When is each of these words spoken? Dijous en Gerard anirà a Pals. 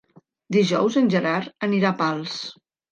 Dijous 0.57 0.97
en 1.03 1.11
Gerard 1.17 1.55
anirà 1.71 1.95
a 1.95 1.97
Pals. 2.05 2.39